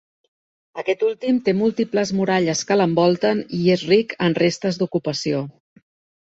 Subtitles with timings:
[0.83, 5.45] Aquest últim té múltiples muralles que l'envolten i és ric en restes d'ocupació.